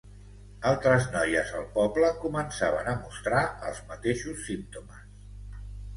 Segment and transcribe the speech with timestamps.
[0.69, 5.09] Altres noies al poble començaven a mostrar els mateixos símptomes.